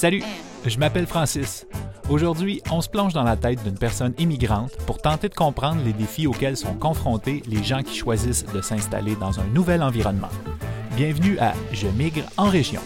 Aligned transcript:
Salut, 0.00 0.22
je 0.64 0.78
m'appelle 0.78 1.06
Francis. 1.06 1.66
Aujourd'hui, 2.08 2.62
on 2.70 2.80
se 2.80 2.88
plonge 2.88 3.12
dans 3.12 3.22
la 3.22 3.36
tête 3.36 3.62
d'une 3.64 3.76
personne 3.76 4.14
immigrante 4.16 4.74
pour 4.86 4.96
tenter 4.96 5.28
de 5.28 5.34
comprendre 5.34 5.82
les 5.84 5.92
défis 5.92 6.26
auxquels 6.26 6.56
sont 6.56 6.72
confrontés 6.72 7.42
les 7.46 7.62
gens 7.62 7.82
qui 7.82 7.94
choisissent 7.94 8.46
de 8.46 8.62
s'installer 8.62 9.14
dans 9.16 9.38
un 9.40 9.44
nouvel 9.48 9.82
environnement. 9.82 10.30
Bienvenue 10.96 11.38
à 11.38 11.52
Je 11.74 11.86
migre 11.86 12.24
en 12.38 12.48
région. 12.48 12.80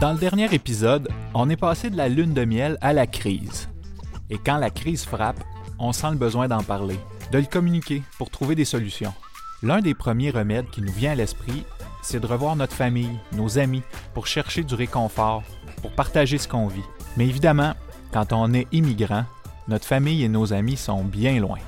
Dans 0.00 0.12
le 0.12 0.18
dernier 0.18 0.52
épisode, 0.52 1.08
on 1.34 1.48
est 1.48 1.56
passé 1.56 1.88
de 1.88 1.96
la 1.96 2.08
lune 2.08 2.34
de 2.34 2.44
miel 2.44 2.78
à 2.80 2.92
la 2.92 3.06
crise. 3.06 3.68
Et 4.28 4.38
quand 4.38 4.58
la 4.58 4.70
crise 4.70 5.04
frappe, 5.04 5.38
on 5.78 5.92
sent 5.92 6.10
le 6.10 6.16
besoin 6.16 6.48
d'en 6.48 6.62
parler, 6.62 6.98
de 7.32 7.38
le 7.38 7.44
communiquer 7.44 8.02
pour 8.18 8.30
trouver 8.30 8.54
des 8.54 8.64
solutions. 8.64 9.14
L'un 9.62 9.80
des 9.80 9.94
premiers 9.94 10.30
remèdes 10.30 10.70
qui 10.70 10.82
nous 10.82 10.92
vient 10.92 11.12
à 11.12 11.14
l'esprit, 11.16 11.64
c'est 12.02 12.20
de 12.20 12.26
revoir 12.26 12.56
notre 12.56 12.74
famille, 12.74 13.18
nos 13.32 13.58
amis, 13.58 13.82
pour 14.14 14.26
chercher 14.26 14.62
du 14.62 14.74
réconfort, 14.74 15.42
pour 15.82 15.92
partager 15.92 16.38
ce 16.38 16.48
qu'on 16.48 16.68
vit. 16.68 16.84
Mais 17.16 17.26
évidemment, 17.26 17.74
quand 18.12 18.32
on 18.32 18.52
est 18.54 18.68
immigrant, 18.72 19.24
notre 19.66 19.86
famille 19.86 20.22
et 20.22 20.28
nos 20.28 20.52
amis 20.52 20.76
sont 20.76 21.04
bien 21.04 21.40
loin. 21.40 21.58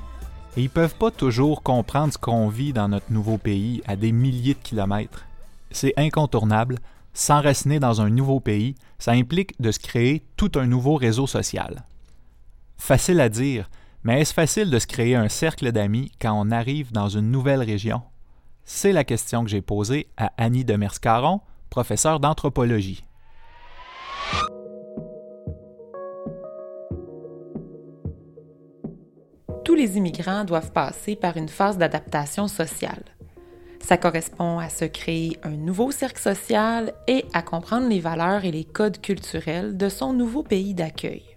Et 0.56 0.62
ils 0.62 0.70
peuvent 0.70 0.94
pas 0.94 1.10
toujours 1.10 1.62
comprendre 1.62 2.12
ce 2.12 2.18
qu'on 2.18 2.48
vit 2.48 2.72
dans 2.72 2.88
notre 2.88 3.12
nouveau 3.12 3.38
pays 3.38 3.82
à 3.86 3.96
des 3.96 4.12
milliers 4.12 4.54
de 4.54 4.62
kilomètres. 4.62 5.24
C'est 5.70 5.94
incontournable, 5.96 6.78
S'enraciner 7.12 7.80
dans 7.80 8.00
un 8.00 8.08
nouveau 8.08 8.40
pays, 8.40 8.76
ça 8.98 9.12
implique 9.12 9.60
de 9.60 9.72
se 9.72 9.78
créer 9.78 10.22
tout 10.36 10.52
un 10.54 10.66
nouveau 10.66 10.94
réseau 10.94 11.26
social. 11.26 11.84
Facile 12.78 13.20
à 13.20 13.28
dire, 13.28 13.68
mais 14.02 14.20
est-ce 14.20 14.32
facile 14.32 14.70
de 14.70 14.78
se 14.78 14.86
créer 14.86 15.14
un 15.14 15.28
cercle 15.28 15.72
d'amis 15.72 16.10
quand 16.20 16.32
on 16.32 16.50
arrive 16.50 16.92
dans 16.92 17.08
une 17.08 17.30
nouvelle 17.30 17.62
région? 17.62 18.02
C'est 18.64 18.92
la 18.92 19.04
question 19.04 19.44
que 19.44 19.50
j'ai 19.50 19.62
posée 19.62 20.08
à 20.16 20.32
Annie 20.36 20.64
Demers-Caron, 20.64 21.40
professeure 21.68 22.20
d'anthropologie. 22.20 23.04
Tous 29.64 29.74
les 29.74 29.96
immigrants 29.96 30.44
doivent 30.44 30.72
passer 30.72 31.16
par 31.16 31.36
une 31.36 31.48
phase 31.48 31.78
d'adaptation 31.78 32.48
sociale. 32.48 33.04
Ça 33.80 33.96
correspond 33.96 34.58
à 34.58 34.68
se 34.68 34.84
créer 34.84 35.38
un 35.42 35.56
nouveau 35.56 35.90
cercle 35.90 36.20
social 36.20 36.92
et 37.06 37.24
à 37.32 37.42
comprendre 37.42 37.88
les 37.88 38.00
valeurs 38.00 38.44
et 38.44 38.50
les 38.50 38.64
codes 38.64 39.00
culturels 39.00 39.76
de 39.76 39.88
son 39.88 40.12
nouveau 40.12 40.42
pays 40.42 40.74
d'accueil. 40.74 41.29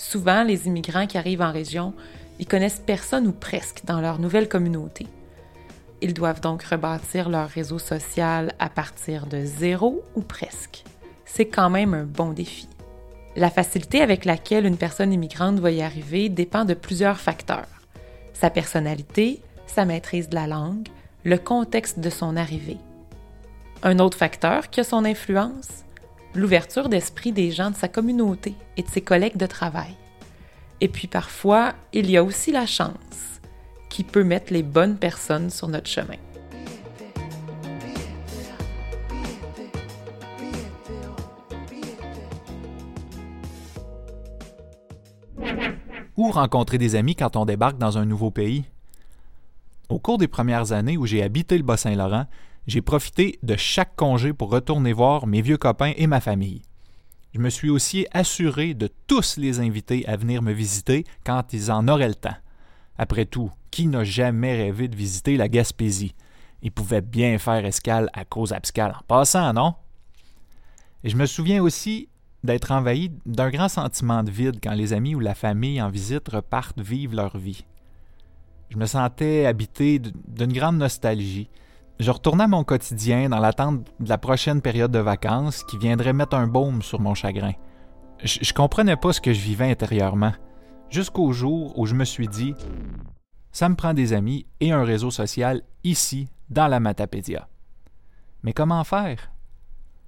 Souvent, 0.00 0.44
les 0.44 0.66
immigrants 0.66 1.06
qui 1.06 1.18
arrivent 1.18 1.42
en 1.42 1.52
région, 1.52 1.92
ils 2.38 2.46
connaissent 2.46 2.82
personne 2.84 3.26
ou 3.26 3.32
presque 3.32 3.82
dans 3.84 4.00
leur 4.00 4.18
nouvelle 4.18 4.48
communauté. 4.48 5.06
Ils 6.00 6.14
doivent 6.14 6.40
donc 6.40 6.62
rebâtir 6.62 7.28
leur 7.28 7.50
réseau 7.50 7.78
social 7.78 8.54
à 8.58 8.70
partir 8.70 9.26
de 9.26 9.44
zéro 9.44 10.02
ou 10.14 10.22
presque. 10.22 10.84
C'est 11.26 11.48
quand 11.48 11.68
même 11.68 11.92
un 11.92 12.04
bon 12.04 12.30
défi. 12.30 12.66
La 13.36 13.50
facilité 13.50 14.00
avec 14.00 14.24
laquelle 14.24 14.64
une 14.64 14.78
personne 14.78 15.12
immigrante 15.12 15.60
va 15.60 15.70
y 15.70 15.82
arriver 15.82 16.30
dépend 16.30 16.64
de 16.64 16.74
plusieurs 16.74 17.20
facteurs. 17.20 17.68
Sa 18.32 18.48
personnalité, 18.48 19.42
sa 19.66 19.84
maîtrise 19.84 20.30
de 20.30 20.34
la 20.34 20.46
langue, 20.46 20.88
le 21.24 21.36
contexte 21.36 22.00
de 22.00 22.08
son 22.08 22.38
arrivée. 22.38 22.78
Un 23.82 23.98
autre 23.98 24.16
facteur 24.16 24.70
qui 24.70 24.80
a 24.80 24.84
son 24.84 25.04
influence, 25.04 25.84
l'ouverture 26.34 26.88
d'esprit 26.88 27.32
des 27.32 27.50
gens 27.50 27.70
de 27.70 27.76
sa 27.76 27.88
communauté 27.88 28.54
et 28.76 28.82
de 28.82 28.88
ses 28.88 29.00
collègues 29.00 29.36
de 29.36 29.46
travail. 29.46 29.94
Et 30.80 30.88
puis 30.88 31.08
parfois, 31.08 31.74
il 31.92 32.10
y 32.10 32.16
a 32.16 32.24
aussi 32.24 32.52
la 32.52 32.66
chance 32.66 33.40
qui 33.88 34.04
peut 34.04 34.24
mettre 34.24 34.52
les 34.52 34.62
bonnes 34.62 34.96
personnes 34.96 35.50
sur 35.50 35.68
notre 35.68 35.88
chemin. 35.88 36.16
Où 46.16 46.30
rencontrer 46.30 46.76
des 46.76 46.96
amis 46.96 47.16
quand 47.16 47.36
on 47.36 47.46
débarque 47.46 47.78
dans 47.78 47.96
un 47.96 48.04
nouveau 48.04 48.30
pays? 48.30 48.64
Au 49.88 49.98
cours 49.98 50.18
des 50.18 50.28
premières 50.28 50.72
années 50.72 50.96
où 50.96 51.06
j'ai 51.06 51.22
habité 51.22 51.56
le 51.56 51.64
Bas-Saint-Laurent, 51.64 52.26
j'ai 52.66 52.82
profité 52.82 53.38
de 53.42 53.56
chaque 53.56 53.96
congé 53.96 54.32
pour 54.32 54.50
retourner 54.50 54.92
voir 54.92 55.26
mes 55.26 55.42
vieux 55.42 55.56
copains 55.56 55.92
et 55.96 56.06
ma 56.06 56.20
famille. 56.20 56.62
Je 57.34 57.38
me 57.38 57.50
suis 57.50 57.70
aussi 57.70 58.06
assuré 58.12 58.74
de 58.74 58.88
tous 59.06 59.36
les 59.36 59.60
inviter 59.60 60.06
à 60.06 60.16
venir 60.16 60.42
me 60.42 60.52
visiter 60.52 61.04
quand 61.24 61.52
ils 61.52 61.70
en 61.70 61.86
auraient 61.88 62.08
le 62.08 62.14
temps. 62.14 62.36
Après 62.98 63.24
tout, 63.24 63.50
qui 63.70 63.86
n'a 63.86 64.04
jamais 64.04 64.56
rêvé 64.56 64.88
de 64.88 64.96
visiter 64.96 65.36
la 65.36 65.48
Gaspésie? 65.48 66.14
Ils 66.62 66.72
pouvaient 66.72 67.00
bien 67.00 67.38
faire 67.38 67.64
escale 67.64 68.10
à 68.12 68.24
cause 68.24 68.52
abscale 68.52 68.94
en 68.98 69.02
passant, 69.06 69.52
non? 69.52 69.74
Je 71.04 71.16
me 71.16 71.26
souviens 71.26 71.62
aussi 71.62 72.08
d'être 72.44 72.72
envahi 72.72 73.12
d'un 73.26 73.50
grand 73.50 73.68
sentiment 73.68 74.22
de 74.22 74.30
vide 74.30 74.58
quand 74.62 74.74
les 74.74 74.92
amis 74.92 75.14
ou 75.14 75.20
la 75.20 75.34
famille 75.34 75.80
en 75.80 75.88
visite 75.88 76.28
repartent 76.28 76.80
vivre 76.80 77.16
leur 77.16 77.38
vie. 77.38 77.64
Je 78.70 78.76
me 78.76 78.86
sentais 78.86 79.46
habité 79.46 79.98
d'une 79.98 80.52
grande 80.52 80.76
nostalgie. 80.76 81.48
Je 82.00 82.10
retournais 82.10 82.44
à 82.44 82.48
mon 82.48 82.64
quotidien 82.64 83.28
dans 83.28 83.40
l'attente 83.40 83.86
de 84.00 84.08
la 84.08 84.16
prochaine 84.16 84.62
période 84.62 84.90
de 84.90 84.98
vacances 84.98 85.62
qui 85.64 85.76
viendrait 85.76 86.14
mettre 86.14 86.34
un 86.34 86.46
baume 86.46 86.80
sur 86.80 86.98
mon 86.98 87.12
chagrin. 87.12 87.52
Je, 88.24 88.38
je 88.40 88.54
comprenais 88.54 88.96
pas 88.96 89.12
ce 89.12 89.20
que 89.20 89.34
je 89.34 89.40
vivais 89.40 89.70
intérieurement, 89.70 90.32
jusqu'au 90.88 91.30
jour 91.32 91.78
où 91.78 91.84
je 91.84 91.94
me 91.94 92.06
suis 92.06 92.26
dit 92.26 92.54
ça 93.52 93.68
me 93.68 93.74
prend 93.74 93.92
des 93.92 94.14
amis 94.14 94.46
et 94.60 94.72
un 94.72 94.82
réseau 94.82 95.10
social 95.10 95.60
ici, 95.84 96.30
dans 96.48 96.68
la 96.68 96.80
Matapédia. 96.80 97.48
Mais 98.44 98.54
comment 98.54 98.82
faire? 98.84 99.30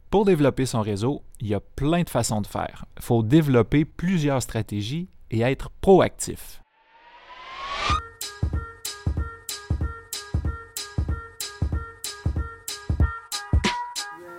Pour 0.08 0.24
développer 0.24 0.64
son 0.64 0.80
réseau, 0.80 1.22
il 1.40 1.48
y 1.48 1.54
a 1.54 1.60
plein 1.60 2.04
de 2.04 2.10
façons 2.10 2.40
de 2.40 2.46
faire. 2.46 2.86
Il 2.96 3.02
faut 3.02 3.22
développer 3.22 3.84
plusieurs 3.84 4.40
stratégies 4.40 5.10
et 5.30 5.40
être 5.40 5.68
proactif. 5.82 6.61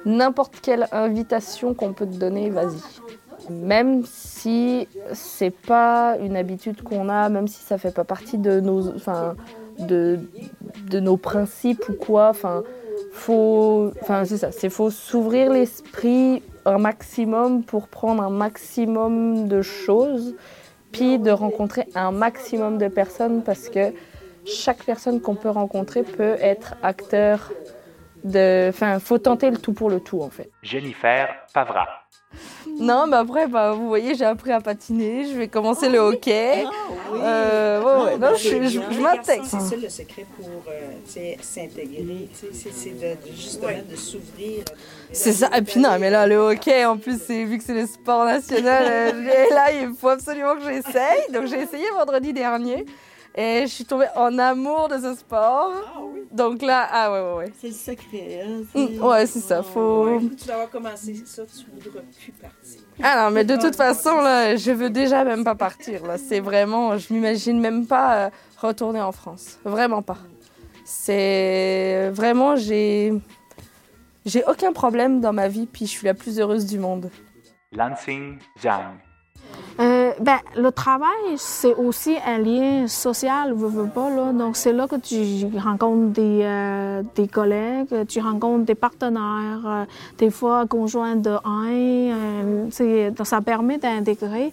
N'importe 0.06 0.60
quelle 0.62 0.88
invitation 0.92 1.74
qu'on 1.74 1.94
peut 1.94 2.06
te 2.06 2.16
donner, 2.16 2.50
vas-y. 2.50 3.52
Même 3.52 4.04
si 4.06 4.88
c'est 5.14 5.54
pas 5.54 6.18
une 6.22 6.38
habitude 6.38 6.82
qu'on 6.82 7.10
a, 7.10 7.30
même 7.30 7.48
si 7.48 7.62
ça 7.62 7.78
fait 7.78 7.94
pas 7.94 8.06
partie 8.06 8.38
de 8.38 8.60
nos, 8.60 8.96
enfin, 8.96 9.36
de, 9.80 10.20
de 10.90 11.00
nos 11.00 11.18
principes 11.18 11.90
ou 11.90 11.94
quoi, 11.94 12.30
enfin, 12.30 12.64
faut, 13.12 13.92
enfin 14.02 14.26
c'est 14.26 14.38
ça, 14.38 14.52
c'est 14.52 14.70
faut 14.70 14.90
s'ouvrir 14.90 15.52
l'esprit 15.52 16.42
un 16.66 16.78
maximum 16.78 17.64
pour 17.64 17.88
prendre 17.88 18.24
un 18.24 18.30
maximum 18.30 19.48
de 19.48 19.62
choses, 19.62 20.36
puis 20.92 21.20
de 21.20 21.32
rencontrer 21.32 21.88
un 21.96 22.12
maximum 22.12 22.78
de 22.78 22.88
personnes 22.88 23.44
parce 23.44 23.70
que 23.70 23.94
chaque 24.46 24.84
personne 24.84 25.22
qu'on 25.22 25.36
peut 25.36 25.50
rencontrer 25.50 26.04
peut 26.04 26.36
être 26.40 26.76
acteur 26.84 27.52
de, 28.24 28.70
enfin, 28.70 29.00
faut 29.00 29.18
tenter 29.18 29.50
le 29.52 29.58
tout 29.58 29.74
pour 29.74 29.90
le 29.90 30.00
tout 30.00 30.22
en 30.22 30.30
fait. 30.30 30.50
Jennifer 30.62 31.28
Pavra. 31.54 31.88
Non, 32.80 33.06
mais 33.06 33.18
après, 33.18 33.46
bah, 33.46 33.74
vous 33.74 33.88
voyez, 33.88 34.16
j'ai 34.16 34.26
appris 34.26 34.52
à 34.52 34.60
patiner, 34.60 35.26
je 35.32 35.38
vais 35.38 35.48
commencer 35.48 35.88
le 35.88 36.00
hockey. 36.00 36.64
Ah, 36.66 36.70
oui. 37.12 37.20
euh, 37.22 37.82
ouais, 37.82 38.04
ouais. 38.06 38.18
Non, 38.18 38.36
je, 38.36 38.64
je, 38.64 38.80
je 38.90 39.00
m'intègre. 39.00 39.46
C'est 39.46 39.60
ça 39.60 39.76
le 39.76 39.88
secret 39.88 40.26
pour 40.36 40.48
euh, 40.68 41.36
s'intégrer, 41.42 42.28
c'est 42.52 43.00
de, 43.00 43.32
justement 43.36 43.68
de 43.88 43.96
s'ouvrir. 43.96 44.64
C'est 45.12 45.34
ça, 45.34 45.50
et 45.56 45.62
puis 45.62 45.80
non, 45.80 46.00
mais 46.00 46.10
là, 46.10 46.26
le 46.26 46.38
hockey, 46.38 46.84
en 46.86 46.98
plus, 46.98 47.20
vu 47.30 47.60
que 47.60 47.64
c'est 47.64 47.76
le 47.76 47.86
sport 47.86 48.26
national, 48.26 48.84
euh, 48.88 49.50
là, 49.52 49.72
il 49.72 49.94
faut 49.94 50.10
absolument 50.10 50.56
que 50.56 50.64
j'essaye. 50.64 51.32
Donc, 51.32 51.46
j'ai 51.46 51.60
essayé 51.60 51.86
vendredi 51.96 52.34
dernier. 52.34 52.86
Et 53.36 53.62
je 53.64 53.72
suis 53.72 53.86
tombée 53.86 54.06
en 54.16 54.38
amour 54.38 54.90
de 54.90 54.98
ce 54.98 55.16
sport. 55.16 55.72
Ah, 55.88 56.00
oui. 56.02 56.13
Donc 56.34 56.64
là, 56.64 56.88
ah 56.92 57.12
ouais, 57.12 57.22
ouais, 57.22 57.38
ouais. 57.38 57.54
C'est 57.60 57.68
le 57.68 57.74
secret. 57.74 58.44
Hein? 58.44 58.64
Mmh, 58.74 59.04
ouais, 59.04 59.26
c'est 59.28 59.40
ça. 59.40 59.62
Faut... 59.62 60.08
Ouais, 60.08 60.20
tu 60.20 60.46
dois 60.46 60.56
avoir 60.56 60.70
commencé 60.72 61.16
ça, 61.28 61.44
tu 61.46 61.66
voudras 61.72 62.02
plus 62.20 62.32
partir. 62.32 62.82
Ah 63.04 63.24
non, 63.24 63.32
mais 63.32 63.46
de 63.46 63.56
toute 63.56 63.76
façon, 63.86 64.16
là, 64.16 64.56
je 64.56 64.72
veux 64.72 64.90
déjà 64.90 65.24
même 65.24 65.44
pas 65.44 65.54
partir. 65.54 66.08
Là. 66.08 66.18
C'est 66.18 66.40
vraiment, 66.40 66.98
je 66.98 67.14
m'imagine 67.14 67.60
même 67.60 67.86
pas 67.86 68.16
euh, 68.16 68.30
retourner 68.58 69.00
en 69.00 69.12
France. 69.12 69.60
Vraiment 69.64 70.02
pas. 70.02 70.18
C'est 70.86 72.10
vraiment, 72.12 72.56
j'ai, 72.56 73.14
j'ai 74.26 74.44
aucun 74.46 74.74
problème 74.74 75.22
dans 75.22 75.34
ma 75.34 75.48
vie, 75.48 75.68
puis 75.68 75.86
je 75.86 75.92
suis 75.92 76.08
la 76.08 76.16
plus 76.16 76.40
heureuse 76.40 76.66
du 76.66 76.80
monde. 76.80 77.12
Lansing 77.72 78.40
Zhang. 78.60 78.96
Euh, 80.14 80.24
ben, 80.24 80.38
le 80.56 80.72
travail, 80.72 81.10
c'est 81.38 81.76
aussi 81.76 82.16
un 82.26 82.38
lien 82.38 82.88
social, 82.88 83.54
veux, 83.54 83.68
veux 83.68 83.88
pas, 83.88 84.10
là. 84.10 84.32
Donc, 84.34 84.56
c'est 84.56 84.74
là 84.74 84.88
que 84.88 84.96
tu 84.96 85.48
rencontres 85.58 86.14
des, 86.14 86.42
euh, 86.44 87.04
des 87.16 87.28
collègues, 87.28 88.06
tu 88.08 88.20
rencontres 88.20 88.66
des 88.66 88.76
partenaires, 88.76 89.62
euh, 89.66 89.86
des 90.18 90.30
fois 90.30 90.66
conjoints 90.68 91.16
de 91.16 91.36
un. 91.46 93.12
donc, 93.12 93.28
ça 93.28 93.42
permet 93.42 93.78
d'intégrer. 93.78 94.52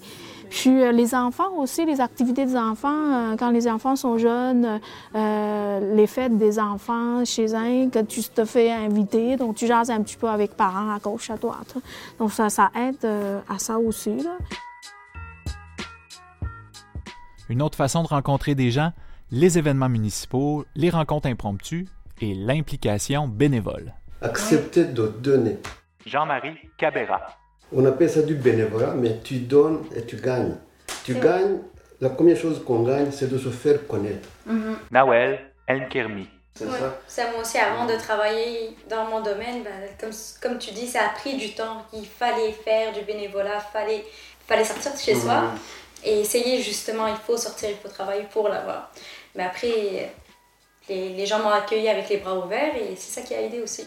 Puis 0.51 0.83
euh, 0.83 0.91
les 0.91 1.15
enfants 1.15 1.57
aussi, 1.57 1.87
les 1.87 2.01
activités 2.01 2.45
des 2.45 2.57
enfants, 2.57 2.91
euh, 2.91 3.37
quand 3.39 3.51
les 3.51 3.69
enfants 3.69 3.95
sont 3.95 4.19
jeunes, 4.19 4.81
euh, 5.15 5.95
les 5.95 6.09
fêtes 6.09 6.37
des 6.37 6.59
enfants 6.59 7.25
chez 7.25 7.55
un, 7.55 7.89
que 7.89 8.01
tu 8.01 8.23
te 8.25 8.45
fais 8.45 8.71
inviter, 8.71 9.37
donc 9.37 9.55
tu 9.55 9.67
jases 9.67 9.91
un 9.91 10.03
petit 10.03 10.17
peu 10.17 10.29
avec 10.29 10.57
parents 10.57 10.93
à 10.93 10.99
gauche, 10.99 11.31
à 11.31 11.37
droite. 11.37 11.77
Donc 12.19 12.33
ça, 12.33 12.51
ça 12.51 12.71
aide 12.75 13.07
à 13.49 13.59
ça 13.59 13.79
aussi. 13.79 14.17
Là. 14.17 14.37
Une 17.51 17.63
autre 17.63 17.77
façon 17.77 18.05
de 18.05 18.07
rencontrer 18.09 18.55
des 18.55 18.71
gens, 18.71 18.93
les 19.33 19.59
événements 19.59 19.89
municipaux, 19.89 20.65
les 20.77 20.89
rencontres 20.89 21.27
impromptues 21.29 21.89
et 22.21 22.33
l'implication 22.33 23.27
bénévole. 23.27 23.93
Accepter 24.23 24.85
de 24.85 25.09
donner. 25.09 25.59
Jean-Marie 26.07 26.57
Cabera. 26.79 27.21
On 27.73 27.85
appelle 27.87 28.09
ça 28.09 28.23
du 28.23 28.37
bénévolat, 28.37 28.95
mais 28.95 29.19
tu 29.25 29.41
donnes 29.41 29.81
et 29.97 30.03
tu 30.07 30.15
gagnes. 30.15 30.55
Tu 31.05 31.15
gagnes, 31.17 31.59
la 32.01 32.11
première 32.11 32.37
chose 32.37 32.63
qu'on 32.65 32.85
gagne, 32.85 33.11
c'est 33.11 33.29
de 33.29 33.37
se 33.37 33.49
faire 33.49 33.85
connaître. 33.89 34.29
Mhm. 34.47 34.77
Nawel 34.93 35.41
Elmkermi. 35.67 36.29
C'est 36.55 36.67
Ouais. 36.67 36.79
ça 36.79 37.01
Ça, 37.09 37.31
moi 37.33 37.41
aussi, 37.41 37.59
avant 37.59 37.87
de 37.87 37.95
travailler 37.97 38.77
dans 38.89 39.07
mon 39.07 39.23
domaine, 39.23 39.65
ben, 39.65 39.73
comme, 40.01 40.11
comme 40.41 40.59
tu 40.59 40.71
dis, 40.73 40.87
ça 40.87 41.01
a 41.07 41.09
pris 41.19 41.37
du 41.37 41.53
temps. 41.55 41.83
Il 41.93 42.07
fallait 42.07 42.53
faire 42.53 42.93
du 42.93 43.01
bénévolat, 43.05 43.59
fallait, 43.59 44.05
fallait 44.47 44.65
sortir 44.65 44.93
de 44.93 44.99
chez 44.99 45.17
soi 45.17 45.41
Mhm. 45.43 45.49
Et 46.05 46.21
essayer 46.21 46.63
justement, 46.63 47.07
il 47.07 47.17
faut 47.17 47.37
sortir, 47.37 47.71
il 47.71 47.77
faut 47.77 47.89
travailler 47.89 48.25
pour 48.33 48.49
l'avoir. 48.49 48.91
Mais 49.35 49.45
après, 49.45 50.11
les, 50.89 51.15
les 51.15 51.27
gens 51.27 51.39
m'ont 51.41 51.51
accueilli 51.51 51.89
avec 51.89 52.09
les 52.09 52.19
bras 52.19 52.39
ouverts 52.39 52.77
et 52.77 52.97
c'est 52.97 53.21
ça 53.21 53.27
qui 53.27 53.35
a 53.35 53.41
aidé 53.41 53.61
aussi. 53.61 53.87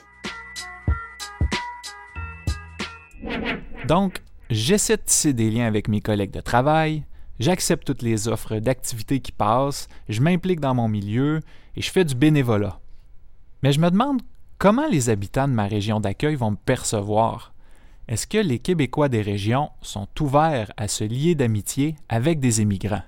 Donc, 3.88 4.20
j'essaie 4.50 4.98
de 4.98 5.02
tisser 5.02 5.34
des 5.34 5.50
liens 5.50 5.68
avec 5.68 5.88
mes 5.88 6.02
collègues 6.02 6.32
de 6.32 6.42
travail, 6.42 7.04
j'accepte 7.40 7.86
toutes 7.86 8.02
les 8.02 8.28
offres 8.28 8.58
d'activités 8.58 9.20
qui 9.20 9.32
passent, 9.32 9.88
je 10.10 10.22
m'implique 10.22 10.60
dans 10.60 10.74
mon 10.74 10.88
milieu 10.88 11.40
et 11.76 11.82
je 11.82 11.92
fais 11.92 12.06
du 12.06 12.16
bénévolat. 12.16 12.80
Mais 13.62 13.72
je 13.72 13.80
me 13.80 13.90
demande 13.90 14.22
comment 14.58 14.88
les 14.88 15.10
habitants 15.10 15.48
de 15.48 15.54
ma 15.54 15.68
région 15.68 16.00
d'accueil 16.00 16.36
vont 16.36 16.52
me 16.52 16.58
percevoir. 16.58 17.53
Est-ce 18.10 18.28
que 18.28 18.38
les 18.38 18.60
Québécois 18.60 19.08
des 19.08 19.22
régions 19.22 19.70
sont 19.82 20.08
ouverts 20.20 20.74
à 20.76 20.90
se 20.90 21.06
lier 21.06 21.36
d'amitié 21.36 21.96
avec 22.10 22.42
des 22.42 22.62
immigrants? 22.62 23.04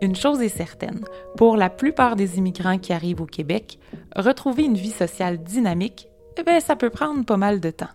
Une 0.00 0.14
chose 0.14 0.40
est 0.40 0.48
certaine, 0.48 1.04
pour 1.36 1.56
la 1.56 1.70
plupart 1.70 2.14
des 2.14 2.38
immigrants 2.38 2.78
qui 2.78 2.92
arrivent 2.92 3.20
au 3.20 3.26
Québec, 3.26 3.80
retrouver 4.14 4.62
une 4.62 4.76
vie 4.76 4.92
sociale 4.92 5.42
dynamique, 5.42 6.08
eh 6.38 6.44
ben, 6.44 6.60
ça 6.60 6.76
peut 6.76 6.90
prendre 6.90 7.24
pas 7.24 7.36
mal 7.36 7.58
de 7.58 7.70
temps. 7.70 7.90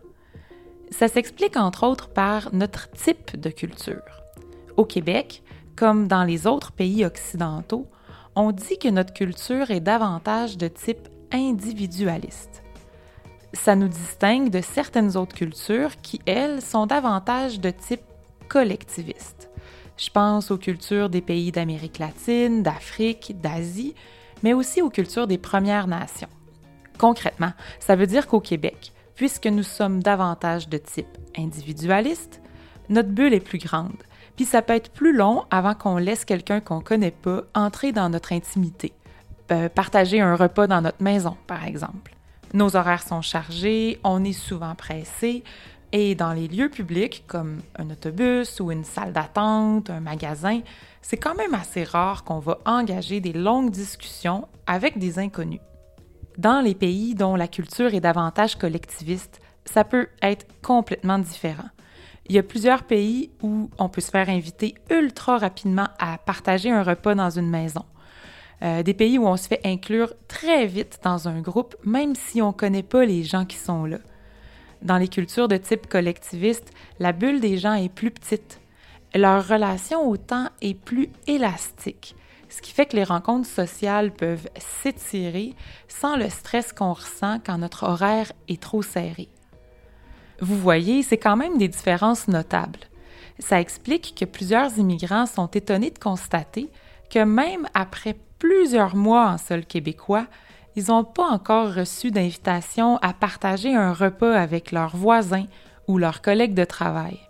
Ça 0.92 1.08
s'explique 1.08 1.56
entre 1.56 1.88
autres 1.88 2.10
par 2.10 2.54
notre 2.54 2.92
type 2.92 3.40
de 3.40 3.50
culture. 3.50 4.24
Au 4.76 4.84
Québec, 4.84 5.44
comme 5.78 6.10
dans 6.10 6.26
les 6.26 6.46
autres 6.46 6.74
pays 6.74 7.06
occidentaux, 7.06 7.88
on 8.36 8.52
dit 8.52 8.78
que 8.78 8.90
notre 8.90 9.14
culture 9.14 9.72
est 9.72 9.80
davantage 9.80 10.58
de 10.58 10.68
type 10.68 11.08
individualiste. 11.32 12.63
Ça 13.54 13.76
nous 13.76 13.88
distingue 13.88 14.50
de 14.50 14.62
certaines 14.62 15.16
autres 15.16 15.36
cultures 15.36 16.02
qui, 16.02 16.20
elles, 16.26 16.62
sont 16.62 16.86
davantage 16.86 17.60
de 17.60 17.70
type 17.70 18.02
collectiviste. 18.50 19.50
Je 19.98 20.10
pense 20.10 20.50
aux 20.52 20.58
cultures 20.58 21.10
des 21.10 21.22
pays 21.22 21.52
d'Amérique 21.52 22.00
latine, 22.00 22.64
d'Afrique, 22.64 23.36
d'Asie, 23.40 23.94
mais 24.42 24.54
aussi 24.54 24.82
aux 24.82 24.90
cultures 24.90 25.28
des 25.28 25.38
Premières 25.38 25.88
Nations. 25.88 26.30
Concrètement, 26.98 27.54
ça 27.80 27.96
veut 27.96 28.08
dire 28.08 28.28
qu'au 28.28 28.40
Québec, 28.40 28.92
puisque 29.16 29.48
nous 29.48 29.64
sommes 29.64 30.02
davantage 30.02 30.68
de 30.68 30.78
type 30.78 31.18
individualiste, 31.38 32.42
notre 32.90 33.10
bulle 33.10 33.34
est 33.34 33.40
plus 33.40 33.60
grande, 33.60 34.04
puis 34.36 34.46
ça 34.46 34.62
peut 34.62 34.74
être 34.74 34.92
plus 34.92 35.14
long 35.16 35.46
avant 35.52 35.76
qu'on 35.76 35.98
laisse 35.98 36.26
quelqu'un 36.26 36.60
qu'on 36.60 36.82
connaît 36.82 37.12
pas 37.12 37.44
entrer 37.54 37.92
dans 37.92 38.10
notre 38.10 38.34
intimité. 38.34 38.94
Euh, 39.52 39.70
partager 39.70 40.22
un 40.22 40.36
repas 40.36 40.68
dans 40.68 40.82
notre 40.82 41.04
maison, 41.04 41.38
par 41.48 41.66
exemple. 41.66 42.16
Nos 42.54 42.76
horaires 42.76 43.02
sont 43.02 43.22
chargés, 43.22 44.00
on 44.04 44.24
est 44.24 44.32
souvent 44.32 44.76
pressé, 44.76 45.44
et 45.92 46.16
dans 46.16 46.34
les 46.34 46.48
lieux 46.48 46.70
publics, 46.70 47.24
comme 47.28 47.62
un 47.78 47.90
autobus 47.90 48.60
ou 48.60 48.72
une 48.72 48.84
salle 48.84 49.12
d'attente, 49.12 49.90
un 49.90 50.00
magasin, 50.00 50.62
c'est 51.02 51.18
quand 51.18 51.36
même 51.36 51.54
assez 51.54 51.84
rare 51.84 52.24
qu'on 52.24 52.40
va 52.40 52.60
engager 52.66 53.20
des 53.20 53.34
longues 53.34 53.72
discussions 53.72 54.48
avec 54.68 54.98
des 54.98 55.20
inconnus. 55.20 55.62
Dans 56.38 56.62
les 56.62 56.74
pays 56.74 57.14
dont 57.14 57.36
la 57.36 57.48
culture 57.48 57.94
est 57.94 58.00
davantage 58.00 58.56
collectiviste, 58.56 59.40
ça 59.66 59.84
peut 59.84 60.08
être 60.22 60.48
complètement 60.62 61.20
différent. 61.20 61.70
Il 62.28 62.36
y 62.36 62.40
a 62.40 62.44
plusieurs 62.44 62.84
pays 62.84 63.32
où 63.42 63.70
on 63.78 63.90
peut 63.90 64.02
se 64.02 64.10
faire 64.10 64.30
inviter 64.30 64.76
ultra 64.90 65.38
rapidement 65.38 65.88
à 66.00 66.18
partager 66.18 66.72
un 66.72 66.84
repas 66.84 67.16
dans 67.16 67.30
une 67.30 67.50
maison. 67.50 67.86
Euh, 68.62 68.84
des 68.84 68.94
pays 68.94 69.18
où 69.18 69.26
on 69.28 69.36
se 69.36 69.48
fait 69.48 69.62
inclure 69.66 70.14
très 70.28 70.66
vite 70.66 71.00
dans 71.04 71.28
un 71.28 71.42
groupe, 71.42 71.76
même 71.84 72.16
si 72.16 72.42
on 72.42 72.48
ne 72.48 72.54
connaît 72.54 72.84
pas 72.84 73.06
les 73.06 73.24
gens 73.24 73.46
qui 73.46 73.58
sont 73.58 73.86
là. 73.86 73.98
Dans 74.82 74.98
les 74.98 75.08
cultures 75.08 75.48
de 75.48 75.58
type 75.58 75.88
collectiviste, 75.88 76.72
la 77.00 77.14
bulle 77.14 77.40
des 77.40 77.58
gens 77.58 77.74
est 77.74 77.94
plus 77.94 78.12
petite. 78.12 78.60
Leur 79.16 79.48
relation 79.48 80.10
au 80.10 80.18
temps 80.18 80.50
est 80.62 80.74
plus 80.74 81.10
élastique, 81.28 82.16
ce 82.50 82.62
qui 82.62 82.72
fait 82.72 82.86
que 82.86 82.96
les 82.96 83.04
rencontres 83.04 83.48
sociales 83.48 84.12
peuvent 84.12 84.48
s'étirer 84.58 85.56
sans 85.88 86.16
le 86.16 86.30
stress 86.30 86.74
qu'on 86.74 86.94
ressent 86.94 87.40
quand 87.46 87.58
notre 87.58 87.84
horaire 87.84 88.32
est 88.48 88.62
trop 88.62 88.82
serré. 88.82 89.30
Vous 90.40 90.58
voyez, 90.58 91.04
c'est 91.04 91.18
quand 91.18 91.38
même 91.38 91.58
des 91.58 91.68
différences 91.68 92.28
notables. 92.28 92.80
Ça 93.40 93.60
explique 93.60 94.16
que 94.20 94.26
plusieurs 94.26 94.78
immigrants 94.78 95.26
sont 95.26 95.48
étonnés 95.48 95.92
de 95.92 96.00
constater 96.00 96.70
que 97.10 97.20
même 97.20 97.68
après 97.74 98.16
plusieurs 98.44 98.98
mois 98.98 99.30
en 99.30 99.38
sol 99.38 99.66
québécois, 99.66 100.28
ils 100.76 100.88
n'ont 100.90 101.06
pas 101.06 101.28
encore 101.28 101.74
reçu 101.74 102.12
d'invitation 102.12 102.98
à 102.98 103.14
partager 103.14 103.74
un 103.74 103.94
repas 103.94 104.38
avec 104.38 104.74
leurs 104.74 104.98
voisins 104.98 105.46
ou 105.88 105.98
leurs 105.98 106.22
collègues 106.22 106.54
de 106.54 106.66
travail. 106.66 107.22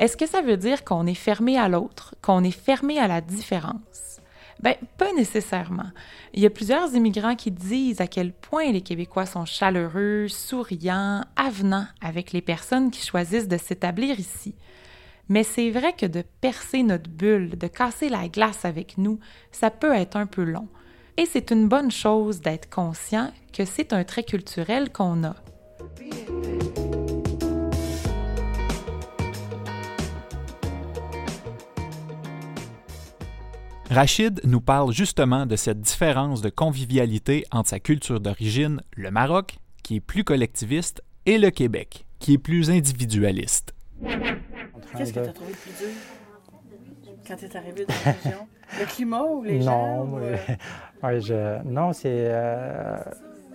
Est-ce 0.00 0.16
que 0.16 0.26
ça 0.26 0.42
veut 0.42 0.56
dire 0.56 0.82
qu'on 0.82 1.06
est 1.06 1.14
fermé 1.14 1.56
à 1.56 1.68
l'autre, 1.68 2.16
qu'on 2.20 2.42
est 2.42 2.50
fermé 2.50 2.98
à 2.98 3.06
la 3.06 3.20
différence? 3.20 4.18
Ben, 4.58 4.74
pas 4.98 5.12
nécessairement. 5.12 5.92
Il 6.34 6.42
y 6.42 6.46
a 6.46 6.50
plusieurs 6.50 6.96
immigrants 6.96 7.36
qui 7.36 7.52
disent 7.52 8.00
à 8.00 8.08
quel 8.08 8.32
point 8.32 8.72
les 8.72 8.80
Québécois 8.80 9.26
sont 9.26 9.44
chaleureux, 9.44 10.26
souriants, 10.26 11.22
avenants 11.36 11.86
avec 12.00 12.32
les 12.32 12.42
personnes 12.42 12.90
qui 12.90 13.06
choisissent 13.06 13.48
de 13.48 13.56
s'établir 13.56 14.18
ici. 14.18 14.56
Mais 15.30 15.44
c'est 15.44 15.70
vrai 15.70 15.92
que 15.92 16.06
de 16.06 16.24
percer 16.40 16.82
notre 16.82 17.08
bulle, 17.08 17.56
de 17.56 17.68
casser 17.68 18.08
la 18.08 18.28
glace 18.28 18.64
avec 18.64 18.98
nous, 18.98 19.20
ça 19.52 19.70
peut 19.70 19.94
être 19.94 20.16
un 20.16 20.26
peu 20.26 20.42
long. 20.42 20.66
Et 21.16 21.24
c'est 21.24 21.52
une 21.52 21.68
bonne 21.68 21.92
chose 21.92 22.40
d'être 22.40 22.68
conscient 22.68 23.32
que 23.52 23.64
c'est 23.64 23.92
un 23.92 24.02
trait 24.02 24.24
culturel 24.24 24.90
qu'on 24.90 25.22
a. 25.22 25.36
Rachid 33.88 34.40
nous 34.44 34.60
parle 34.60 34.92
justement 34.92 35.46
de 35.46 35.54
cette 35.54 35.80
différence 35.80 36.42
de 36.42 36.50
convivialité 36.50 37.44
entre 37.52 37.68
sa 37.68 37.78
culture 37.78 38.18
d'origine, 38.18 38.82
le 38.96 39.12
Maroc, 39.12 39.58
qui 39.84 39.96
est 39.96 40.00
plus 40.00 40.24
collectiviste, 40.24 41.02
et 41.24 41.38
le 41.38 41.50
Québec, 41.50 42.04
qui 42.18 42.32
est 42.32 42.38
plus 42.38 42.70
individualiste. 42.70 43.74
Qu'est-ce 44.96 45.12
que 45.12 45.20
tu 45.20 45.28
as 45.28 45.32
trouvé 45.32 45.52
le 45.52 45.56
plus 45.58 45.84
dur 45.84 45.94
quand 47.26 47.36
tu 47.36 47.44
es 47.46 47.56
arrivé 47.56 47.84
dans 47.86 47.94
la 48.04 48.12
région? 48.22 48.46
Le 48.78 48.86
climat 48.86 49.22
ou 49.24 49.42
les 49.42 49.60
gens? 49.60 50.04
Non, 50.04 50.12
ou, 50.14 50.18
euh, 50.18 50.36
Ouais, 51.02 51.20
je- 51.20 51.62
non, 51.64 51.92
c'est. 51.92 52.08
euh, 52.08 52.98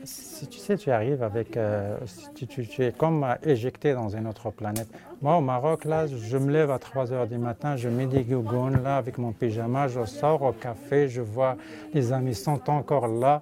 si 0.03 0.47
tu 0.47 0.59
sais, 0.59 0.77
tu 0.77 0.91
arrives 0.91 1.23
avec. 1.23 1.57
euh, 1.57 1.97
tu, 2.35 2.47
tu- 2.47 2.67
tu 2.67 2.83
es 2.83 2.91
comme 2.91 3.25
éjecté 3.43 3.93
dans 3.93 4.09
une 4.09 4.27
autre 4.27 4.49
planète. 4.51 4.87
Moi, 5.21 5.37
au 5.37 5.41
Maroc, 5.41 5.85
là, 5.85 6.05
je 6.07 6.37
me 6.37 6.51
lève 6.51 6.69
à 6.71 6.79
3 6.79 7.11
heures 7.13 7.27
du 7.27 7.37
matin, 7.37 7.75
je 7.75 7.87
mets 7.89 8.05
des 8.05 8.23
gougounes, 8.23 8.83
là, 8.83 8.97
avec 8.97 9.17
mon 9.17 9.31
pyjama, 9.31 9.87
je 9.87 10.03
sors 10.05 10.41
au 10.41 10.51
café, 10.51 11.07
je 11.07 11.21
vois 11.21 11.55
les 11.93 12.11
amis 12.11 12.35
sont 12.35 12.69
encore 12.69 13.07
là. 13.07 13.41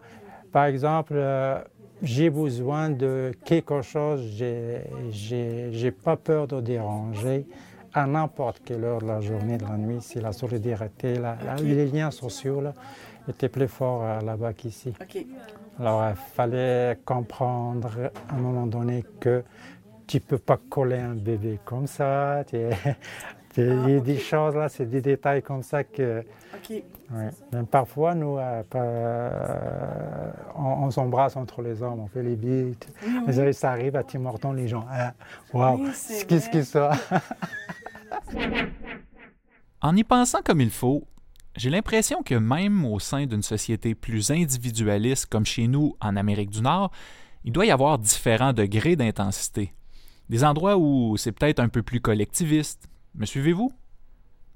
Par 0.51 0.65
exemple, 0.65 1.13
euh, 1.15 1.59
j'ai 2.01 2.29
besoin 2.29 2.89
de 2.89 3.31
quelque 3.43 3.81
chose, 3.81 4.21
j'ai 5.11 5.91
pas 5.91 6.15
peur 6.15 6.47
de 6.47 6.61
déranger 6.61 7.45
à 7.93 8.05
n'importe 8.07 8.61
quelle 8.65 8.83
heure 8.83 8.99
de 9.01 9.07
la 9.07 9.21
journée, 9.21 9.57
de 9.57 9.63
la 9.65 9.77
nuit. 9.77 9.99
C'est 10.01 10.21
la 10.21 10.31
solidarité, 10.31 11.15
la- 11.15 11.37
la- 11.45 11.55
les 11.55 11.85
liens 11.87 12.11
sociaux 12.11 12.61
là, 12.61 12.73
étaient 13.27 13.49
plus 13.49 13.67
forts 13.67 14.03
euh, 14.03 14.19
là-bas 14.21 14.53
qu'ici. 14.53 14.93
Alors, 15.79 16.03
il 16.09 16.15
fallait 16.15 16.97
comprendre 17.05 17.89
à 18.29 18.35
un 18.35 18.37
moment 18.39 18.65
donné 18.67 19.03
que 19.19 19.43
tu 20.07 20.19
peux 20.19 20.37
pas 20.37 20.57
coller 20.69 20.99
un 20.99 21.13
bébé 21.15 21.59
comme 21.65 21.87
ça. 21.87 22.43
tu- 22.47 22.57
Il 23.55 23.87
y 23.87 23.95
a 23.97 23.99
des 23.99 24.17
choses 24.17 24.55
là, 24.55 24.67
c'est 24.67 24.87
des 24.87 24.99
détails 24.99 25.43
comme 25.43 25.61
ça 25.61 25.83
que. 25.83 26.23
Ouais. 27.11 27.29
Même 27.51 27.67
parfois, 27.67 28.15
nous, 28.15 28.39
euh, 28.39 28.63
pas- 28.67 28.79
euh, 28.81 30.31
on, 30.55 30.85
on 30.85 30.89
s'embrasse 30.91 31.35
entre 31.35 31.61
les 31.61 31.83
hommes, 31.83 31.99
on 31.99 32.07
fait 32.07 32.23
les 32.23 32.35
bites. 32.35 32.87
Mais 33.27 33.53
ça, 33.53 33.69
arrive 33.71 33.95
à 33.95 34.01
Tim 34.03 34.25
Hortons, 34.25 34.53
les 34.53 34.67
gens. 34.67 34.85
Ah, 34.91 35.13
Waouh, 35.53 35.85
qu'est-ce 36.27 36.49
que 36.49 36.63
ça 36.63 36.91
en 39.81 39.95
y 39.95 40.03
pensant 40.03 40.41
comme 40.43 40.61
il 40.61 40.69
faut, 40.69 41.07
j'ai 41.55 41.69
l'impression 41.69 42.23
que 42.23 42.35
même 42.35 42.85
au 42.85 42.99
sein 42.99 43.25
d'une 43.25 43.43
société 43.43 43.95
plus 43.95 44.31
individualiste 44.31 45.27
comme 45.27 45.45
chez 45.45 45.67
nous 45.67 45.95
en 46.01 46.15
Amérique 46.15 46.49
du 46.49 46.61
Nord, 46.61 46.91
il 47.43 47.51
doit 47.51 47.65
y 47.65 47.71
avoir 47.71 47.99
différents 47.99 48.53
degrés 48.53 48.95
d'intensité. 48.95 49.73
Des 50.29 50.43
endroits 50.43 50.77
où 50.77 51.17
c'est 51.17 51.31
peut-être 51.31 51.59
un 51.59 51.69
peu 51.69 51.83
plus 51.83 51.99
collectiviste. 51.99 52.87
Me 53.15 53.25
suivez-vous? 53.25 53.71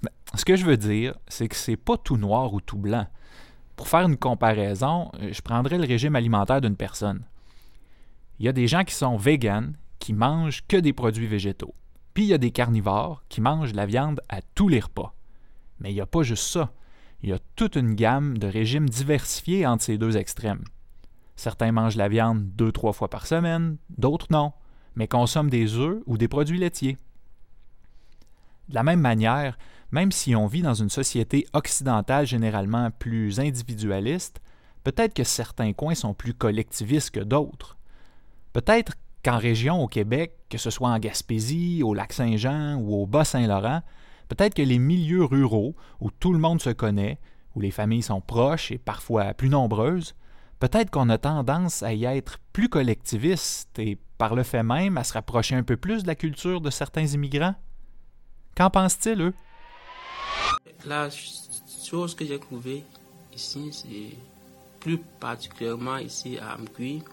Ben, 0.02 0.10
ce 0.34 0.46
que 0.46 0.56
je 0.56 0.66
veux 0.66 0.78
dire, 0.78 1.16
c'est 1.28 1.48
que 1.48 1.56
c'est 1.56 1.76
pas 1.76 1.98
tout 1.98 2.18
noir 2.18 2.54
ou 2.54 2.62
tout 2.62 2.78
blanc. 2.78 3.06
Pour 3.76 3.88
faire 3.88 4.08
une 4.08 4.18
comparaison, 4.18 5.12
je 5.20 5.42
prendrais 5.42 5.78
le 5.78 5.86
régime 5.86 6.16
alimentaire 6.16 6.62
d'une 6.62 6.76
personne. 6.76 7.24
Il 8.40 8.46
y 8.46 8.50
a 8.50 8.54
des 8.54 8.68
gens 8.68 8.84
qui 8.84 8.96
sont 8.96 9.18
véganes, 9.18 9.76
qui 10.00 10.14
mangent 10.14 10.64
que 10.68 10.78
des 10.78 10.94
produits 10.94 11.28
végétaux. 11.28 11.76
Puis 12.18 12.24
il 12.24 12.30
y 12.30 12.34
a 12.34 12.40
des 12.40 12.50
carnivores 12.50 13.24
qui 13.30 13.42
mangent 13.42 13.76
la 13.76 13.86
viande 13.86 14.22
à 14.28 14.42
tous 14.42 14.70
les 14.70 14.80
repas. 14.80 15.14
Mais 15.80 15.92
il 15.92 15.94
n'y 15.94 16.02
a 16.02 16.08
pas 16.08 16.24
juste 16.24 16.46
ça. 16.48 16.74
Il 17.22 17.30
y 17.30 17.32
a 17.32 17.38
toute 17.56 17.76
une 17.76 17.94
gamme 17.94 18.40
de 18.40 18.48
régimes 18.48 18.90
diversifiés 18.90 19.68
entre 19.68 19.84
ces 19.84 20.00
deux 20.00 20.18
extrêmes. 20.18 20.64
Certains 21.36 21.72
mangent 21.72 21.96
la 21.96 22.08
viande 22.10 22.50
deux, 22.56 22.72
trois 22.72 22.94
fois 22.94 23.08
par 23.08 23.28
semaine, 23.28 23.78
d'autres 24.00 24.26
non, 24.32 24.52
mais 24.96 25.08
consomment 25.08 25.52
des 25.52 25.76
œufs 25.76 26.02
ou 26.08 26.18
des 26.18 26.28
produits 26.28 26.58
laitiers. 26.58 26.98
De 28.70 28.74
la 28.74 28.82
même 28.82 29.02
manière, 29.02 29.56
même 29.92 30.12
si 30.12 30.36
on 30.36 30.48
vit 30.48 30.64
dans 30.64 30.74
une 30.74 30.90
société 30.90 31.46
occidentale 31.54 32.26
généralement 32.26 32.90
plus 32.90 33.40
individualiste, 33.40 34.42
peut-être 34.84 35.14
que 35.14 35.24
certains 35.24 35.74
coins 35.74 35.94
sont 35.94 36.16
plus 36.16 36.34
collectivistes 36.34 37.12
que 37.12 37.20
d'autres. 37.20 37.78
Peut-être 38.54 38.94
qu'en 39.28 39.38
région 39.38 39.84
au 39.84 39.90
Québec, 39.90 40.38
que 40.50 40.58
ce 40.58 40.70
soit 40.70 40.88
en 40.88 41.00
Gaspésie, 41.00 41.84
au 41.84 41.94
lac 41.94 42.14
Saint-Jean 42.14 42.76
ou 42.76 42.96
au 42.96 43.06
Bas-Saint-Laurent, 43.06 43.82
peut-être 44.30 44.54
que 44.54 44.62
les 44.62 44.80
milieux 44.80 45.26
ruraux, 45.26 45.76
où 46.00 46.12
tout 46.12 46.32
le 46.32 46.40
monde 46.40 46.62
se 46.62 46.70
connaît, 46.70 47.20
où 47.54 47.60
les 47.60 47.72
familles 47.72 48.04
sont 48.04 48.22
proches 48.22 48.72
et 48.72 48.78
parfois 48.78 49.34
plus 49.34 49.50
nombreuses, 49.50 50.16
peut-être 50.60 50.92
qu'on 50.92 51.10
a 51.10 51.18
tendance 51.18 51.84
à 51.84 51.94
y 51.94 52.06
être 52.06 52.40
plus 52.54 52.70
collectiviste 52.70 53.78
et 53.80 53.98
par 54.18 54.34
le 54.34 54.44
fait 54.44 54.64
même 54.64 54.98
à 54.98 55.04
se 55.04 55.12
rapprocher 55.12 55.56
un 55.56 55.64
peu 55.64 55.76
plus 55.76 56.04
de 56.04 56.08
la 56.08 56.16
culture 56.16 56.62
de 56.62 56.70
certains 56.70 57.08
immigrants? 57.08 57.56
Qu'en 58.56 58.70
pensent-ils, 58.70 59.22
eux? 59.22 59.34
La 60.86 61.10
chose 61.10 62.16
que 62.16 62.26
j'ai 62.26 62.40
trouvée 62.40 62.86
ici, 63.36 63.74
c'est 63.74 64.18
plus 64.80 65.00
particulièrement 65.20 65.98
ici 65.98 66.38
à 66.38 66.56
Amqui, 66.56 67.04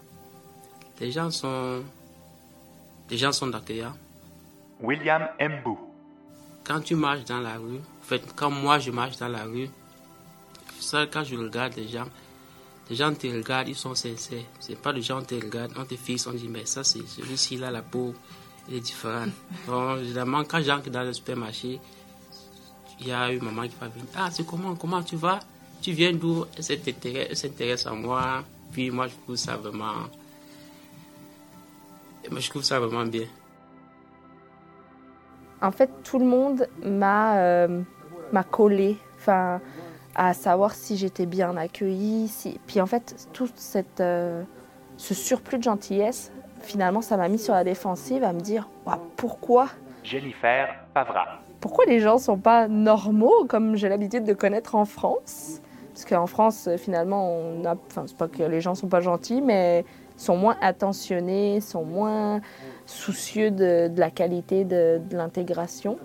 les 1.01 1.11
gens 1.11 1.29
sont, 1.29 1.83
les 3.09 3.17
gens 3.17 3.31
sont 3.31 3.47
d'accueillants. 3.47 3.95
William 4.81 5.27
Mbou. 5.39 5.79
Quand 6.63 6.81
tu 6.81 6.95
marches 6.95 7.25
dans 7.25 7.39
la 7.39 7.57
rue, 7.57 7.77
en 7.77 8.03
fait, 8.03 8.21
quand 8.35 8.49
moi 8.49 8.79
je 8.79 8.91
marche 8.91 9.17
dans 9.17 9.27
la 9.27 9.43
rue, 9.43 9.69
ça, 10.79 11.05
quand 11.05 11.23
je 11.23 11.35
regarde 11.35 11.75
les 11.75 11.87
gens, 11.87 12.07
les 12.89 12.95
gens 12.95 13.13
te 13.13 13.27
regardent, 13.27 13.69
ils 13.69 13.75
sont 13.75 13.95
sincères. 13.95 14.43
C'est 14.59 14.79
pas 14.79 14.91
les 14.91 15.01
gens 15.01 15.21
te 15.21 15.35
regardent, 15.35 15.73
on 15.77 15.85
te 15.85 15.95
fixe, 15.95 16.27
on 16.27 16.33
dit, 16.33 16.47
mais 16.47 16.65
ça, 16.65 16.83
c'est 16.83 17.07
celui-ci, 17.07 17.57
là, 17.57 17.71
la 17.71 17.81
peau, 17.81 18.13
est 18.71 18.79
différente. 18.79 19.31
bon, 19.67 19.97
évidemment, 19.97 20.43
quand 20.43 20.61
j'entre 20.61 20.89
dans 20.89 21.03
le 21.03 21.13
supermarché, 21.13 21.79
il 22.99 23.07
y 23.07 23.11
a 23.11 23.31
une 23.31 23.43
maman 23.43 23.63
qui 23.63 23.75
va 23.79 23.87
venir. 23.87 24.05
Ah, 24.15 24.29
c'est 24.31 24.45
comment, 24.45 24.75
comment 24.75 25.03
tu 25.03 25.15
vas? 25.15 25.39
Tu 25.81 25.91
viens 25.91 26.13
d'où? 26.13 26.45
Elle 26.57 27.35
s'intéresse 27.35 27.85
à 27.85 27.91
moi. 27.91 28.43
Puis 28.71 28.89
moi, 28.89 29.07
je 29.07 29.13
trouve 29.23 29.35
ça 29.35 29.57
vraiment. 29.57 29.93
Moi, 32.31 32.39
je 32.39 32.49
trouve 32.49 32.63
ça 32.63 32.79
vraiment 32.79 33.05
bien. 33.05 33.25
En 35.61 35.71
fait, 35.71 35.89
tout 36.03 36.19
le 36.19 36.25
monde 36.25 36.67
m'a 36.83 37.37
euh, 37.37 37.81
m'a 38.31 38.43
collé, 38.43 38.97
enfin, 39.17 39.61
à 40.15 40.33
savoir 40.33 40.73
si 40.73 40.97
j'étais 40.97 41.25
bien 41.25 41.55
accueillie. 41.57 42.27
Si... 42.27 42.59
Puis 42.67 42.81
en 42.81 42.85
fait, 42.85 43.27
tout 43.33 43.49
cette, 43.55 44.01
euh, 44.01 44.43
ce 44.97 45.13
surplus 45.13 45.57
de 45.57 45.63
gentillesse, 45.63 46.31
finalement, 46.61 47.01
ça 47.01 47.17
m'a 47.17 47.27
mis 47.27 47.39
sur 47.39 47.53
la 47.53 47.63
défensive 47.63 48.23
à 48.23 48.33
me 48.33 48.41
dire 48.41 48.67
pourquoi 49.15 49.67
Jennifer 50.03 50.67
Pavra. 50.93 51.41
Pourquoi 51.61 51.85
les 51.85 51.99
gens 51.99 52.17
sont 52.17 52.37
pas 52.37 52.67
normaux 52.67 53.45
comme 53.47 53.75
j'ai 53.75 53.89
l'habitude 53.89 54.23
de 54.23 54.33
connaître 54.33 54.75
en 54.75 54.85
France? 54.85 55.61
Parce 55.93 56.05
qu'en 56.05 56.27
France, 56.27 56.69
finalement, 56.77 57.29
on 57.29 57.65
a, 57.65 57.75
enfin, 57.89 58.03
c'est 58.05 58.17
pas 58.17 58.27
que 58.27 58.43
les 58.43 58.61
gens 58.61 58.75
sont 58.75 58.89
pas 58.89 58.99
gentils, 58.99 59.41
mais 59.41 59.85
sont 60.17 60.37
moins 60.37 60.57
attentionnés, 60.61 61.61
sont 61.61 61.83
moins 61.83 62.41
soucieux 62.85 63.51
de, 63.51 63.91
la 63.95 64.09
qualité 64.09 64.63
de, 64.63 65.01
l'intégration. 65.11 65.97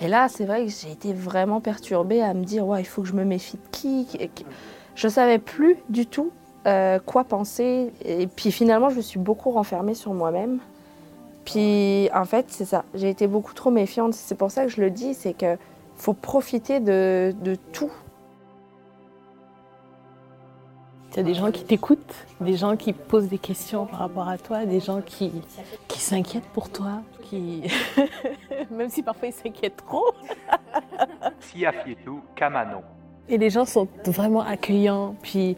Et 0.00 0.08
là, 0.08 0.28
c'est 0.28 0.44
vrai 0.44 0.66
que 0.66 0.70
j'ai 0.70 0.92
été 0.92 1.12
vraiment 1.12 1.60
perturbée 1.60 2.22
à 2.22 2.34
me 2.34 2.44
dire, 2.44 2.66
ouais, 2.66 2.82
il 2.82 2.84
faut 2.84 3.02
que 3.02 3.08
je 3.08 3.14
me 3.14 3.24
méfie 3.24 3.56
de 3.56 3.68
qui. 3.70 4.06
Je 4.94 5.08
savais 5.08 5.38
plus 5.38 5.76
du 5.88 6.06
tout 6.06 6.30
euh, 6.66 6.98
quoi 7.04 7.24
penser. 7.24 7.92
Et 8.04 8.26
puis 8.26 8.52
finalement, 8.52 8.90
je 8.90 8.96
me 8.96 9.02
suis 9.02 9.18
beaucoup 9.18 9.50
renfermée 9.50 9.94
sur 9.94 10.12
moi-même. 10.12 10.58
Puis 11.44 12.10
en 12.14 12.24
fait, 12.24 12.46
c'est 12.48 12.64
ça. 12.64 12.84
J'ai 12.94 13.08
été 13.08 13.26
beaucoup 13.26 13.54
trop 13.54 13.70
méfiante. 13.70 14.14
C'est 14.14 14.34
pour 14.34 14.50
ça 14.50 14.64
que 14.64 14.70
je 14.70 14.80
le 14.80 14.90
dis, 14.90 15.14
c'est 15.14 15.32
que 15.32 15.56
faut 15.96 16.12
profiter 16.12 16.80
de 16.80 17.32
tout. 17.72 17.90
Il 21.16 21.20
y 21.20 21.22
a 21.22 21.22
des 21.22 21.32
gens 21.32 21.50
qui 21.50 21.64
t'écoutent, 21.64 22.26
des 22.42 22.58
gens 22.58 22.76
qui 22.76 22.92
posent 22.92 23.28
des 23.28 23.38
questions 23.38 23.86
par 23.86 24.00
rapport 24.00 24.28
à 24.28 24.36
toi, 24.36 24.66
des 24.66 24.80
gens 24.80 25.00
qui, 25.00 25.32
qui 25.88 25.98
s'inquiètent 25.98 26.48
pour 26.52 26.68
toi, 26.68 27.00
qui... 27.22 27.62
même 28.70 28.90
si 28.90 29.02
parfois 29.02 29.28
ils 29.28 29.32
s'inquiètent 29.32 29.78
trop. 29.78 30.12
Kamano. 32.34 32.82
Et 33.30 33.38
les 33.38 33.48
gens 33.48 33.64
sont 33.64 33.88
vraiment 34.04 34.42
accueillants. 34.42 35.16
Puis 35.22 35.56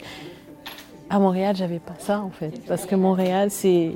à 1.11 1.19
Montréal, 1.19 1.57
j'avais 1.57 1.81
pas 1.81 1.97
ça 1.99 2.21
en 2.21 2.31
fait. 2.31 2.65
Parce 2.69 2.87
que 2.87 2.95
Montréal, 2.95 3.51
c'est 3.51 3.95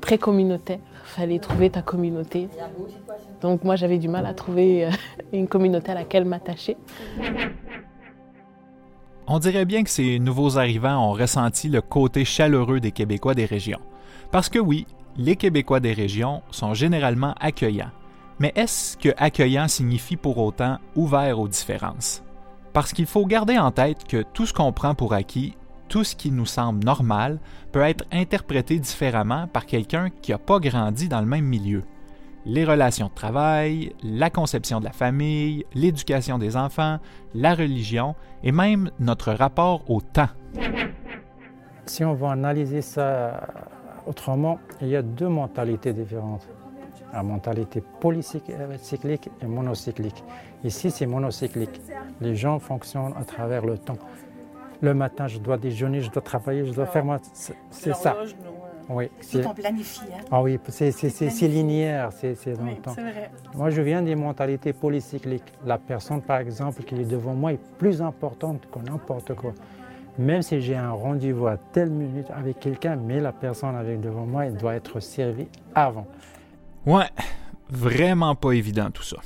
très 0.00 0.18
communautaire. 0.18 0.80
Il 1.04 1.20
fallait 1.20 1.38
trouver 1.38 1.70
ta 1.70 1.82
communauté. 1.82 2.48
Donc 3.40 3.62
moi, 3.62 3.76
j'avais 3.76 3.98
du 3.98 4.08
mal 4.08 4.26
à 4.26 4.34
trouver 4.34 4.86
euh, 4.86 4.90
une 5.32 5.46
communauté 5.46 5.92
à 5.92 5.94
laquelle 5.94 6.24
m'attacher. 6.24 6.76
On 9.26 9.38
dirait 9.38 9.64
bien 9.64 9.84
que 9.84 9.90
ces 9.90 10.18
nouveaux 10.18 10.58
arrivants 10.58 11.08
ont 11.08 11.12
ressenti 11.12 11.68
le 11.68 11.80
côté 11.80 12.26
chaleureux 12.26 12.80
des 12.80 12.92
Québécois 12.92 13.34
des 13.34 13.46
régions. 13.46 13.80
Parce 14.30 14.50
que 14.50 14.58
oui, 14.58 14.86
les 15.16 15.36
Québécois 15.36 15.80
des 15.80 15.94
régions 15.94 16.42
sont 16.50 16.74
généralement 16.74 17.34
accueillants. 17.40 17.90
Mais 18.38 18.52
est-ce 18.54 18.98
que 18.98 19.10
accueillant 19.16 19.66
signifie 19.66 20.16
pour 20.16 20.36
autant 20.36 20.78
ouvert 20.94 21.38
aux 21.38 21.48
différences? 21.48 22.22
Parce 22.74 22.92
qu'il 22.92 23.06
faut 23.06 23.24
garder 23.24 23.56
en 23.56 23.70
tête 23.70 24.04
que 24.04 24.24
tout 24.34 24.44
ce 24.44 24.52
qu'on 24.52 24.72
prend 24.72 24.94
pour 24.94 25.14
acquis, 25.14 25.56
tout 25.88 26.04
ce 26.04 26.16
qui 26.16 26.30
nous 26.30 26.44
semble 26.44 26.84
normal, 26.84 27.38
peut 27.72 27.80
être 27.80 28.04
interprété 28.12 28.78
différemment 28.78 29.46
par 29.46 29.64
quelqu'un 29.64 30.10
qui 30.20 30.32
n'a 30.32 30.38
pas 30.38 30.58
grandi 30.58 31.08
dans 31.08 31.20
le 31.20 31.26
même 31.26 31.46
milieu 31.46 31.84
les 32.46 32.64
relations 32.64 33.06
de 33.06 33.14
travail, 33.14 33.94
la 34.02 34.30
conception 34.30 34.80
de 34.80 34.84
la 34.84 34.92
famille, 34.92 35.64
l'éducation 35.74 36.38
des 36.38 36.56
enfants, 36.56 36.98
la 37.34 37.54
religion 37.54 38.14
et 38.42 38.52
même 38.52 38.90
notre 38.98 39.32
rapport 39.32 39.88
au 39.90 40.00
temps. 40.00 40.28
Si 41.86 42.04
on 42.04 42.14
veut 42.14 42.26
analyser 42.26 42.82
ça 42.82 43.46
autrement, 44.06 44.58
il 44.80 44.88
y 44.88 44.96
a 44.96 45.02
deux 45.02 45.28
mentalités 45.28 45.92
différentes. 45.92 46.46
La 47.12 47.22
mentalité 47.22 47.82
polycyclique 48.00 49.30
et 49.40 49.46
monocyclique. 49.46 50.24
Ici, 50.64 50.90
c'est 50.90 51.06
monocyclique. 51.06 51.80
Les 52.20 52.34
gens 52.34 52.58
fonctionnent 52.58 53.14
à 53.16 53.24
travers 53.24 53.64
le 53.64 53.78
temps. 53.78 53.98
Le 54.80 54.94
matin, 54.94 55.28
je 55.28 55.38
dois 55.38 55.56
déjeuner, 55.56 56.00
je 56.00 56.10
dois 56.10 56.22
travailler, 56.22 56.66
je 56.66 56.72
dois 56.72 56.86
faire 56.86 57.04
moi. 57.04 57.18
C'est 57.70 57.94
ça. 57.94 58.16
Oui, 58.88 59.10
c'est 59.20 59.46
en 59.46 59.54
planifié. 59.54 60.02
Hein? 60.14 60.24
Ah 60.30 60.42
oui, 60.42 60.58
c'est 60.68 61.48
linéaire, 61.48 62.10
c'est 62.12 62.56
dans 62.56 62.64
le 62.66 62.76
temps. 62.76 62.92
Vrai. 62.92 63.30
Moi, 63.54 63.70
je 63.70 63.80
viens 63.80 64.02
des 64.02 64.14
mentalités 64.14 64.72
polycycliques. 64.72 65.52
La 65.64 65.78
personne, 65.78 66.20
par 66.20 66.38
exemple, 66.38 66.82
qui 66.82 66.94
est 66.94 67.04
devant 67.04 67.34
moi 67.34 67.52
est 67.52 67.60
plus 67.78 68.02
importante 68.02 68.68
que 68.70 68.78
n'importe 68.78 69.34
quoi. 69.34 69.52
Même 70.18 70.42
si 70.42 70.60
j'ai 70.60 70.76
un 70.76 70.92
rendez-vous 70.92 71.46
à 71.46 71.56
telle 71.56 71.90
minute 71.90 72.30
avec 72.30 72.60
quelqu'un, 72.60 72.96
mais 72.96 73.20
la 73.20 73.32
personne 73.32 73.74
avec 73.74 74.00
devant 74.00 74.26
moi, 74.26 74.46
elle 74.46 74.56
doit 74.56 74.74
être 74.74 75.00
servie 75.00 75.48
avant. 75.74 76.06
Ouais, 76.86 77.08
vraiment 77.70 78.34
pas 78.34 78.52
évident 78.52 78.90
tout 78.92 79.02
ça. 79.02 79.16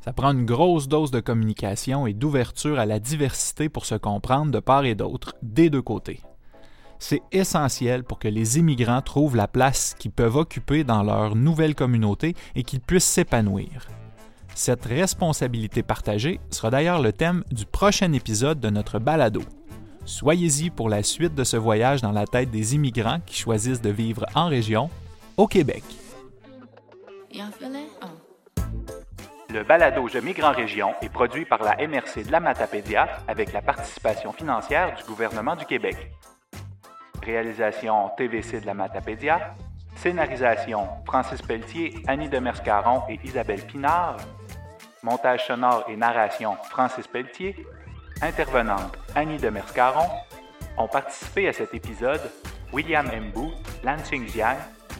Ça 0.00 0.12
prend 0.12 0.32
une 0.32 0.46
grosse 0.46 0.86
dose 0.86 1.10
de 1.10 1.18
communication 1.18 2.06
et 2.06 2.14
d'ouverture 2.14 2.78
à 2.78 2.86
la 2.86 3.00
diversité 3.00 3.68
pour 3.68 3.84
se 3.84 3.96
comprendre 3.96 4.52
de 4.52 4.60
part 4.60 4.84
et 4.84 4.94
d'autre, 4.94 5.34
des 5.42 5.68
deux 5.68 5.82
côtés 5.82 6.20
c'est 6.98 7.22
essentiel 7.32 8.04
pour 8.04 8.18
que 8.18 8.28
les 8.28 8.58
immigrants 8.58 9.02
trouvent 9.02 9.36
la 9.36 9.48
place 9.48 9.94
qu'ils 9.98 10.10
peuvent 10.10 10.36
occuper 10.36 10.84
dans 10.84 11.02
leur 11.02 11.36
nouvelle 11.36 11.74
communauté 11.74 12.34
et 12.54 12.62
qu'ils 12.62 12.80
puissent 12.80 13.04
s'épanouir. 13.04 13.86
Cette 14.54 14.86
responsabilité 14.86 15.82
partagée 15.82 16.40
sera 16.50 16.70
d'ailleurs 16.70 17.02
le 17.02 17.12
thème 17.12 17.44
du 17.50 17.66
prochain 17.66 18.12
épisode 18.12 18.58
de 18.58 18.70
notre 18.70 18.98
balado. 18.98 19.42
Soyez-y 20.06 20.70
pour 20.70 20.88
la 20.88 21.02
suite 21.02 21.34
de 21.34 21.44
ce 21.44 21.56
voyage 21.56 22.00
dans 22.00 22.12
la 22.12 22.26
tête 22.26 22.50
des 22.50 22.74
immigrants 22.74 23.18
qui 23.26 23.36
choisissent 23.36 23.82
de 23.82 23.90
vivre 23.90 24.24
en 24.34 24.46
région, 24.46 24.88
au 25.36 25.46
Québec. 25.46 25.82
Oh. 28.02 28.06
Le 29.50 29.62
balado 29.62 30.08
Je 30.08 30.18
migre 30.18 30.44
en 30.44 30.52
région 30.52 30.94
est 31.02 31.08
produit 31.08 31.44
par 31.44 31.62
la 31.62 31.76
MRC 31.86 32.24
de 32.24 32.32
la 32.32 32.40
Matapédia 32.40 33.08
avec 33.28 33.52
la 33.52 33.62
participation 33.62 34.32
financière 34.32 34.94
du 34.96 35.02
gouvernement 35.04 35.56
du 35.56 35.64
Québec. 35.66 35.96
Réalisation 37.26 38.10
TVC 38.16 38.60
de 38.60 38.66
la 38.66 38.74
Matapédia. 38.74 39.56
Scénarisation 39.96 40.86
Francis 41.04 41.42
Pelletier, 41.42 41.94
Annie 42.06 42.28
Demerscaron 42.28 43.02
et 43.08 43.18
Isabelle 43.24 43.62
Pinard. 43.62 44.18
Montage 45.02 45.44
sonore 45.44 45.84
et 45.88 45.96
narration 45.96 46.56
Francis 46.70 47.08
Pelletier. 47.08 47.66
Intervenante 48.22 48.96
Annie 49.16 49.38
Demerscaron. 49.38 50.08
Ont 50.78 50.86
participé 50.86 51.48
à 51.48 51.52
cet 51.52 51.74
épisode 51.74 52.20
William 52.72 53.06
Mbou, 53.06 53.50
Lansing 53.82 54.28
Jiang, 54.28 54.58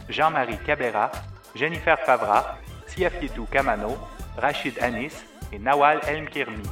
Jean-Marie 0.09 0.57
Cabera, 0.65 1.09
Jennifer 1.55 1.97
Favra, 1.99 2.57
Siafietou 2.87 3.45
Kamano, 3.45 3.95
Rachid 4.37 4.77
Anis 4.81 5.13
et 5.53 5.59
Nawal 5.59 6.01
Elmkirmi. 6.05 6.63